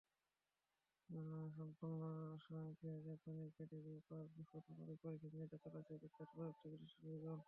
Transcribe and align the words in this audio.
সম্পূর্ণ 1.57 2.01
স্বয়ংক্রিয় 2.43 2.97
জাপানি 3.01 3.43
গাড়ি 3.57 3.77
নিয়ে 3.85 4.01
পাঁচ 4.09 4.27
বছর 4.35 4.59
ধরে 4.69 4.93
পরীক্ষা-নিরীক্ষা 5.03 5.57
চালাচ্ছে 5.63 5.93
বিখ্যাত 6.03 6.29
প্রযুক্তিপ্রতিষ্ঠান 6.31 7.05
গুগল। 7.13 7.39